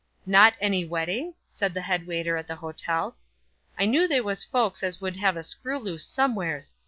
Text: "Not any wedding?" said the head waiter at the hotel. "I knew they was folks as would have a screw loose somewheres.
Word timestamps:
"Not 0.25 0.55
any 0.59 0.83
wedding?" 0.83 1.35
said 1.47 1.75
the 1.75 1.81
head 1.83 2.07
waiter 2.07 2.35
at 2.35 2.47
the 2.47 2.55
hotel. 2.55 3.17
"I 3.77 3.85
knew 3.85 4.07
they 4.07 4.19
was 4.19 4.43
folks 4.43 4.81
as 4.81 4.99
would 4.99 5.17
have 5.17 5.37
a 5.37 5.43
screw 5.43 5.77
loose 5.77 6.07
somewheres. 6.07 6.73